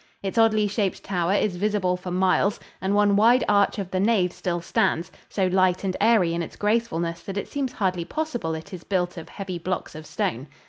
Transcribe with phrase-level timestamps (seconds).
[0.23, 4.33] Its oddly shaped tower is visible for miles, and one wide arch of the nave
[4.33, 8.73] still stands, so light and airy in its gracefulness that it seems hardly possible it
[8.73, 10.47] is built of heavy blocks of stone.